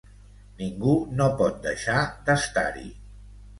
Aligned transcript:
Ningú 0.61 0.95
no 1.19 1.27
pot 1.43 1.61
deixar 1.67 2.01
d’estar-hi. 2.31 2.91